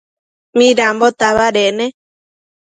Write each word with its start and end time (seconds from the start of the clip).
Midambo 0.57 1.07
tabadec 1.19 1.73
ne? 1.77 1.85